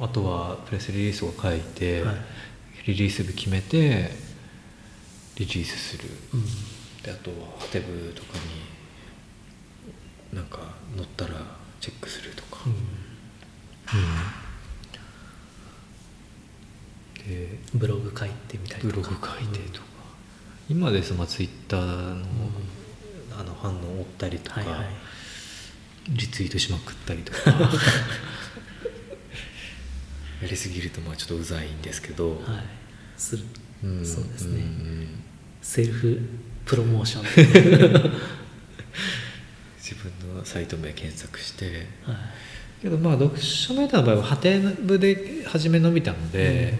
[0.00, 2.16] あとはプレスリリースを書いて、はい。
[2.86, 4.10] リリース日決めて
[5.36, 6.08] リリースする。
[6.32, 6.44] うん。
[7.02, 8.38] であとはハテブとか
[10.32, 10.58] になんか
[10.96, 11.34] 載ったら
[11.80, 12.64] チェックするとか、
[17.26, 18.94] でブログ書いてみたりとか。
[18.94, 19.86] ブログ書いてとか、
[20.68, 22.24] 今ですまあツイッターの,、
[23.38, 24.86] あの反応を追ったりとか、はいはい。
[26.08, 27.38] リツイートしまくったりとか
[30.42, 32.38] やりすぎるとまあちょっとうざいんですけど、はい。
[33.16, 33.44] する。
[33.84, 34.60] うんそうですね。
[34.60, 35.08] ん
[35.60, 36.20] セルフ
[36.64, 37.24] プロモーション。
[39.78, 41.86] 自分のサイト名検索して。
[42.04, 42.16] はい。
[42.82, 46.74] けどまあ読書メーターの場合はハテブで初め伸びたので、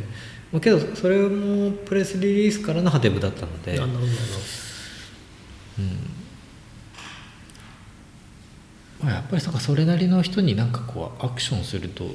[0.53, 4.05] まあけどそれもプレスリリースからのハテブだったので、なるほど。
[5.79, 6.19] うん。
[9.01, 12.15] まあ、やっぱりなんかそれなりの人になんかこうアクションすると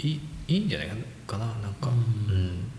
[0.00, 0.88] いいいいんじゃない
[1.26, 1.90] かななんか、
[2.28, 2.34] うん。
[2.34, 2.70] うん。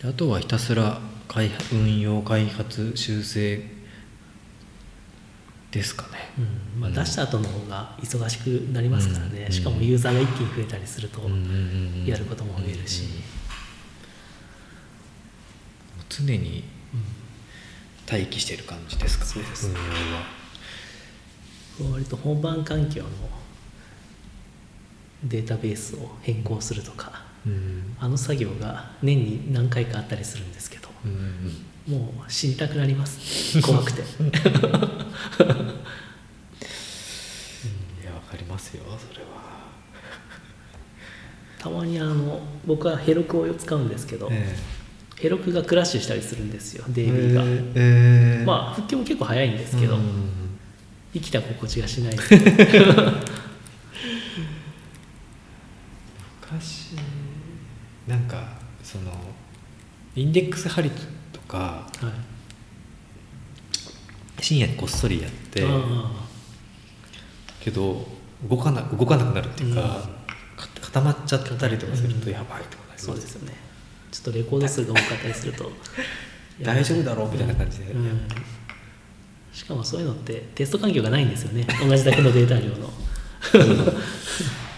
[0.00, 3.62] であとはひたすら開発運用開発修正
[5.70, 6.30] ですかね。
[6.36, 6.46] ど、う
[6.78, 6.80] ん。
[6.80, 9.52] まあ、出した後の方が忙しくなりますからね、うん。
[9.52, 11.20] しかもユーザーが一気に増えたりすると
[12.06, 13.04] やることも増えるし、
[16.08, 16.64] 常に
[18.10, 19.30] 待機してる感じですかね。
[19.30, 19.80] そうです運用
[21.88, 23.08] は割と本番環境の
[25.24, 27.96] データベースを変更するとかうん。
[27.98, 33.60] あの作業が年に何回かあったりするんですけどうんうんもう死にたくなります。
[33.60, 34.02] 怖くて。
[34.02, 34.04] い
[38.04, 39.42] やわかりますよそれは。
[41.58, 44.56] たまにあの僕はヘロクを使うんですけど、え
[45.16, 50.42] ヘロクがクラッシュしたりするんですよえ DB が、ええまあ復旧も結構早いんですけど、うん
[51.14, 52.40] 生きた心地がしないですね
[56.40, 56.96] 昔
[58.12, 58.44] なんか
[58.82, 59.10] その
[60.14, 60.90] インデックス貼り
[61.32, 62.08] とかは
[64.38, 64.42] い。
[64.42, 66.10] 深夜にこっそりやってあ
[67.60, 68.06] けど
[68.46, 69.86] 動かな動かなくなるっていうか、うん。
[69.86, 70.00] か
[70.82, 72.32] 固まっちゃったりとかするとうん。
[72.32, 73.06] やばいとかなります。
[73.06, 73.54] そうですよね。
[74.10, 75.72] ちょっとレコード数が多かったりすると
[76.60, 78.20] 大丈夫だろうみたいな感じで、うん。
[79.54, 81.66] しかもそういうのってテスト環境がないんですよね。
[81.80, 82.92] 同じだけのデータ量の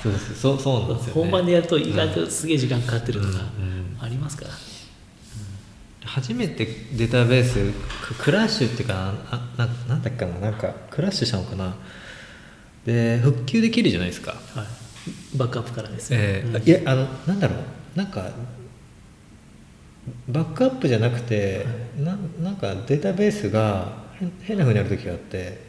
[0.04, 0.40] そうです。
[0.40, 4.50] そうそうなんですよ、ね、本番でやると意外とすげえ時間かかってるとかうんうんありますから、
[6.04, 7.72] 初めてデータベース
[8.06, 9.14] ククラッシュっていうか
[9.58, 11.74] なななんだっけかななんかクラッシュしたのかな。
[12.84, 14.66] で復旧できるじゃないですか、はい、
[15.38, 16.20] バックアップからですよ。
[16.20, 16.24] うん。
[16.26, 17.58] えーいやあのなんだろう。
[17.96, 18.30] なんか
[20.28, 21.64] バックアップじゃなくて、
[21.96, 25.63] ななんかデータベースが変変な風になる時があって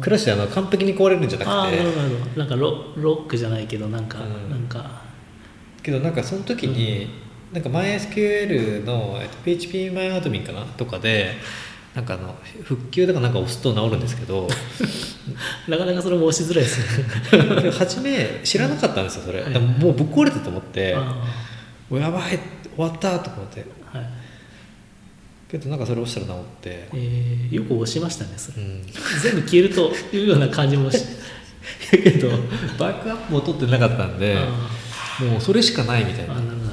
[0.00, 1.76] クラッシュであの完璧に壊れるんじゃなくて。
[1.76, 2.40] ななるほど。
[2.40, 4.50] なんかロロックじゃないけどなんか、うん。
[4.50, 5.02] なんか。
[5.82, 7.08] けどなんかその時に、
[7.52, 11.32] なんか MySQL のえっと PHPMyAdmin かなとかで
[11.94, 14.48] なんかあの復旧とかなんか押すと治るんですけど。
[15.68, 17.62] なかなかそれも押しづらいですね。
[17.62, 20.96] で初め知らなかったんですよそれ、はいでももうぶっ壊れたと思って。
[21.90, 22.38] やばい
[22.74, 23.64] 終わったと思って。
[23.92, 24.17] ーはい
[25.50, 28.82] けどなんかそれ押したら治って、えーよく押しましたねそれ、うん。
[29.22, 30.98] 全部消えるというような感じもし。
[31.92, 32.28] だけど
[32.78, 36.34] バックアップも取ってなかったんであもうそれしかないみたいな。
[36.34, 36.68] あなるほど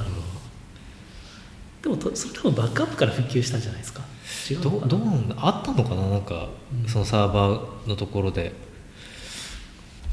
[1.82, 4.02] でもとそれ多分バックアップから復旧したんじゃないですか？
[4.50, 5.34] 違うどどうなんだ？
[5.38, 6.08] あったのかな？
[6.08, 6.48] なんか、
[6.82, 6.88] うん。
[6.88, 8.52] そのサーバーのところで。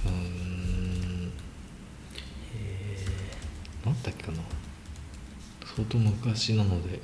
[0.05, 0.11] うー。
[0.11, 1.31] ん。
[3.85, 4.37] なんだっけかな？
[5.75, 6.99] 相当昔なので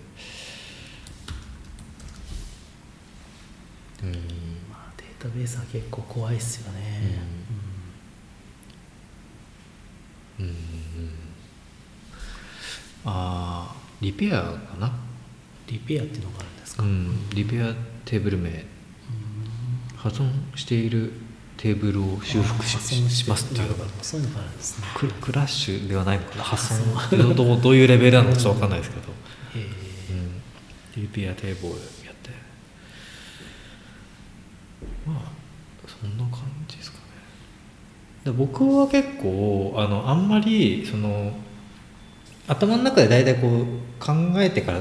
[4.04, 4.12] うん。
[4.72, 7.20] まあ、データベースは結構怖いっすよね、
[10.40, 10.46] うん。
[10.46, 10.56] うん。
[13.06, 14.92] ああリペアかな？
[15.68, 17.30] リペアっていうのがあるんですか、うん。
[17.32, 17.74] リペア
[18.06, 18.66] テーブル名。
[19.98, 21.12] 破損している
[21.58, 23.54] テーブルを修復します。
[23.54, 24.52] っていうそういうのがある。
[24.52, 26.44] んですねククラッシュではないのかな？
[26.44, 26.78] 破損。
[27.36, 29.12] どういうレベルなのかちょっと分かんないですけど、
[29.58, 29.60] え
[30.96, 31.82] うん、リペアテーブルをや
[32.14, 32.30] って
[35.06, 35.32] まあ
[35.86, 37.04] そんな感じですかね
[38.19, 41.32] で僕は結構あのあんまりその
[42.48, 43.64] 頭の中で大体こう
[44.00, 44.80] 考えてから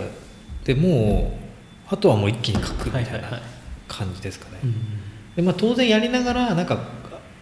[0.65, 1.33] でも
[1.91, 3.41] うあとはもう一気に書くみたいな
[3.87, 4.59] 感じですかね、
[5.35, 6.79] でまあ、当然やりながらなんか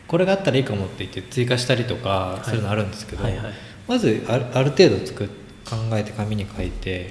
[0.07, 3.53] これがあったらいいかもって言って追加したりとかするのあるんですけど、はいはい。
[3.89, 5.29] まずあるある程度作っ
[5.67, 7.11] 考えて紙に書いて、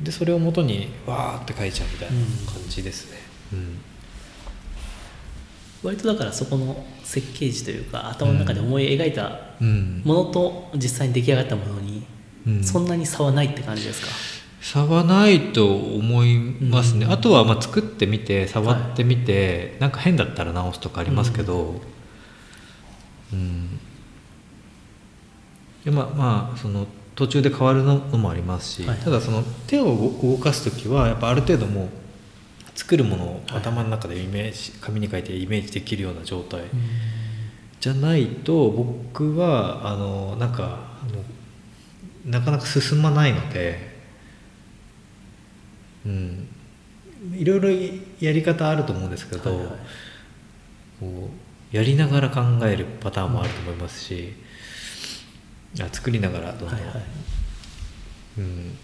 [0.00, 2.14] でそれを元にわーって書いちゃうみたいな
[2.52, 3.18] 感じですね、
[3.52, 3.78] うん
[5.84, 10.02] 割とだからそこの設計図というか頭の中で思い描いたうん。
[10.04, 12.04] ものと実際に出来上がったものに
[12.46, 12.64] うん。
[12.64, 14.08] そんなに差はないって感じですか、
[14.60, 17.12] 差はないと思いますね、うん。
[17.12, 21.80] あとはまあ作ってみて触ってみて、なんか変だったら直すとかありますけど。
[23.32, 23.80] うん、
[25.84, 28.98] でまあまあその途中で変わるのもありますし、はい。
[28.98, 31.88] ただその手を動かす時はやっぱある程度もう
[32.74, 33.58] 作るものをはい。
[33.58, 36.68] 頭の中でイメージ、紙に書いてイメージできるような状態うん。
[37.80, 40.94] じゃないと僕はあのなんか
[42.24, 43.94] なかなか進まないので、
[46.06, 46.48] うん、
[47.34, 47.68] いろいろ
[48.20, 49.68] やり方あると思うんですけど、はいはい。
[51.00, 51.30] こ
[51.72, 54.32] うやりながら考えるパターンもあると思いますし、
[55.80, 56.94] あ作りながらどんどん、はいはい。
[58.38, 58.78] うん。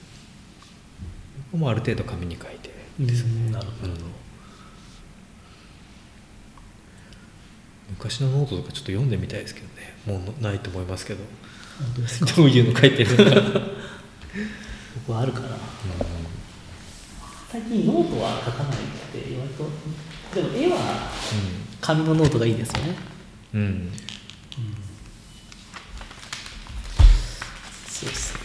[1.53, 2.70] 僕もある程度紙に書いて
[3.01, 3.53] うん。
[3.53, 3.99] なるほど、うん
[7.91, 9.95] 昔のノートとかちょっと読んでみたいですけどね。
[10.07, 11.25] もうないと思いますけど。
[11.79, 12.33] 本当ですか？
[12.37, 13.61] どういうの書いてるのか、
[15.07, 15.49] 僕はあるかな。
[17.51, 18.79] 最近ノートは書かないっ
[19.13, 19.69] て言われと
[20.35, 21.11] でも絵は
[21.81, 22.97] 紙のノートがいいですよね。
[23.55, 23.61] うん。
[23.61, 23.93] うん。
[27.89, 28.41] そうですね。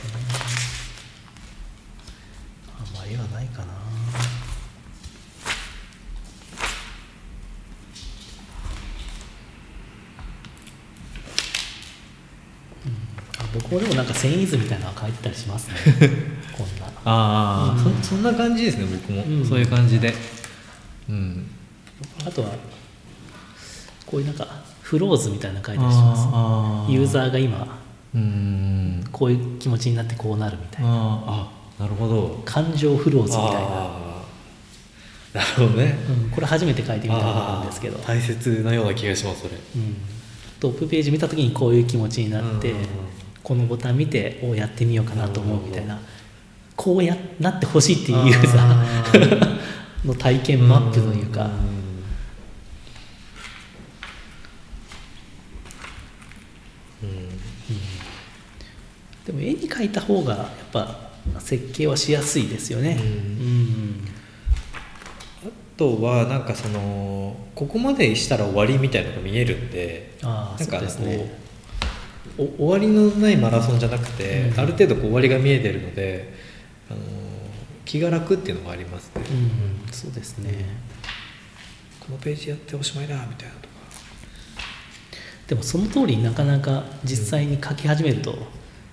[2.80, 3.74] あんまり絵はないかな
[12.86, 15.76] うんあ僕もでもなんか遷移図みたいなのは書いてたりしますね。
[16.55, 16.86] こんな。
[17.05, 18.01] ああ、うん。
[18.01, 19.45] そそんな感じですね僕も、うん。
[19.45, 20.13] そういう感じで。
[21.09, 21.47] うん。
[22.26, 22.49] あとは
[24.05, 24.47] こういうなんか
[24.82, 26.15] フローズみたいなの書いたりしま
[26.88, 26.91] す。
[26.91, 27.80] ユーザーが今
[28.13, 29.03] うん。
[29.11, 30.89] こういう気持ちになってこうなるみたいな。
[30.89, 31.49] あ
[31.80, 32.41] あなるほど。
[32.45, 33.59] 感情フローズみたいな、
[35.34, 35.97] なるほどね。
[36.23, 39.55] うん、これ初めて書いてみたんですけど、大切なような気がしますそれ。
[39.76, 39.97] うん、
[40.61, 42.88] トップページ見た時にこういう気持ちになって、うんうんうん
[43.46, 46.00] このボタン見ておやってみようかなと思うみたいな、
[46.76, 49.56] こうやなってほしいっていうユーザあー。
[50.04, 51.50] の体験マップというか、ん。
[59.28, 63.00] でも絵に描いた方がやっぱ設計はしやすいですよね。
[65.46, 71.45] あとはなんかそのここまでしたら終わりみたいなのが見えるんでああなんかこうお
[72.38, 74.59] 終わりのないマラソンじゃなくて、うん。
[74.59, 76.34] ある程度こう終わりが見えてるので、
[76.89, 76.99] あの
[77.86, 79.23] 気が楽っていうのがありますね、
[79.86, 80.65] うん、そうですね。
[81.99, 83.76] このページやっておしまいだみたいなとか。
[85.47, 88.36] でもその通りになかなか実際に描き始めると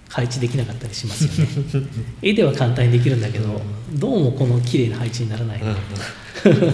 [0.08, 1.88] 配置できなかったりしますよね。
[2.22, 3.60] 絵では簡単にできるんだけど、
[3.94, 5.68] どうもこの綺麗な配置にならない、うん。
[5.68, 6.68] う ん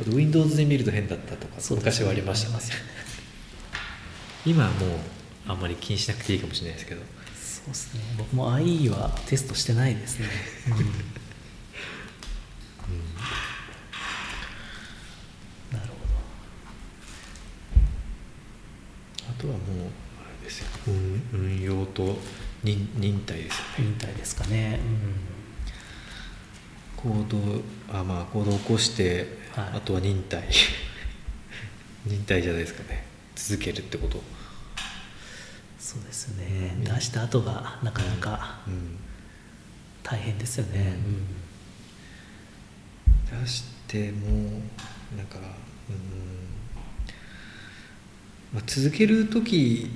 [0.00, 2.64] あと Windows で見ると変だったとかね昔はありましたね。
[4.46, 4.90] 今はもう
[5.48, 7.00] あんまり気にしなくていいかもしれないですけど。
[7.34, 8.00] そうですね。
[8.18, 10.26] 僕も IE はテストしてないですね、
[10.68, 10.76] な
[15.78, 15.92] るほ
[19.30, 19.62] あとはもう
[20.20, 20.66] あれですよ。
[20.86, 22.18] 運運用と
[22.62, 23.70] 忍忍耐ですよね。
[23.78, 24.78] ど忍耐ですかね、
[26.96, 27.38] 行動
[27.98, 29.64] あまあ行動を起こして、はい。
[29.76, 30.44] あとは忍耐。
[32.04, 33.04] 忍耐じゃないですかね。
[33.34, 34.22] 続けるってこと
[35.78, 38.98] そうですね、うん出した後がなかなかうん
[40.02, 40.96] 大変ですよね、
[43.30, 44.60] 出しても
[45.16, 45.44] なんかうん、
[48.54, 49.90] まあ、続ける時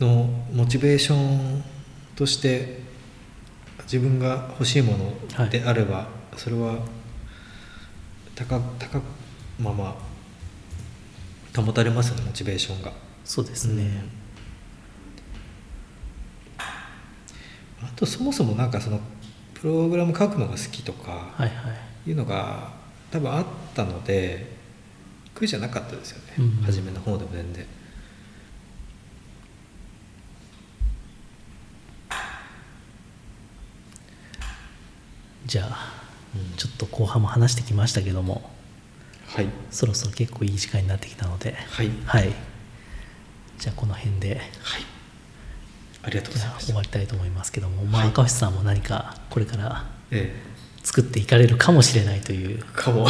[0.00, 1.62] のモチベーション
[2.14, 2.80] として
[3.82, 4.96] 自分が欲しいも
[5.36, 6.78] のであれば、それは
[8.34, 9.04] 高高く
[9.60, 9.96] まあま
[11.54, 13.05] あ保たれますよねモチベーションが。
[13.26, 14.04] そうですね、
[17.82, 19.00] あとそもそもなんかその
[19.52, 21.34] プログラム書くのが好きとか
[22.06, 22.70] いうのが
[23.10, 24.54] 多分あったので
[25.34, 26.50] 苦じゃなかったですよね、うん。
[26.62, 27.66] 初めの方でも全然。
[35.46, 35.92] じゃあ、
[36.34, 36.56] うん。
[36.56, 38.50] ちょっと後半も話してきましたけども。
[39.26, 39.48] はい。
[39.70, 41.52] そろそろ結構いい時間になってきたので。
[41.52, 41.90] はい。
[42.06, 42.55] はい
[43.58, 44.28] じゃあこの辺で。
[44.28, 44.40] はい。
[46.02, 48.10] ありがとうございました終わりたいと思いますけども、まあ、はい。
[48.10, 50.34] 赤星さんも何かこれからえ
[50.84, 52.60] 作っていかれるかもしれないという。
[52.60, 53.08] えかも。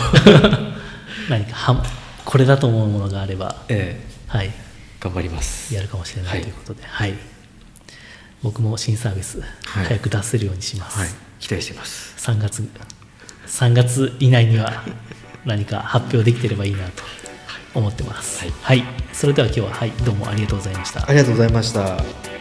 [1.28, 1.84] 何かは
[2.24, 4.16] これだと思うものがあれば、ええ。
[4.28, 4.53] はい、
[4.99, 5.74] 頑張ります。
[5.74, 7.14] やるかもしれなはいいということで、はい。
[8.42, 9.86] 僕も新サービスはい。
[9.86, 11.09] 早く出せるようにします、はい。
[11.38, 12.14] 期待してます。
[12.18, 12.68] 3月
[13.47, 14.84] 3月以内には
[15.44, 17.03] 何か発表できてればいいなと
[17.79, 18.45] 思ってます。
[18.62, 18.85] はい。
[19.12, 21.09] それでは今日は、はい、どうもありがとうございました。
[21.09, 22.36] ありがとうございました